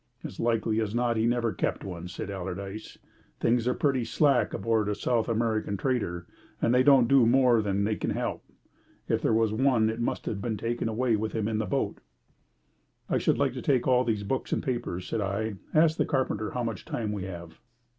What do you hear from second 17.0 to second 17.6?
we have."